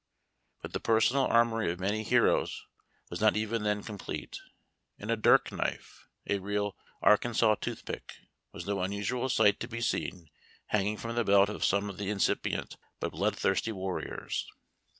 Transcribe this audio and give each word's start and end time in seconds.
But 0.63 0.73
the 0.73 0.79
personal 0.79 1.27
armory 1.27 1.71
of 1.71 1.79
many 1.79 2.01
heroes 2.01 2.65
was 3.11 3.21
not 3.21 3.37
even 3.37 3.61
then 3.61 3.83
complete, 3.83 4.39
and 4.97 5.11
a 5.11 5.15
dirk 5.15 5.51
knife— 5.51 6.07
a 6.27 6.39
real" 6.39 6.75
Arkan 7.05 7.35
saw 7.35 7.53
toothpick"— 7.53 8.15
was 8.51 8.65
no 8.65 8.81
unusual 8.81 9.29
sight 9.29 9.59
to 9.59 9.67
be 9.67 9.79
seen 9.79 10.31
hanging 10.65 10.97
from 10.97 11.13
the 11.15 11.23
belt 11.23 11.49
of 11.49 11.63
some 11.63 11.87
of 11.87 11.99
the 11.99 12.09
incipient 12.09 12.77
but 12.99 13.11
blood 13.11 13.35
thirsty 13.35 13.71
warriors. 13.71 14.47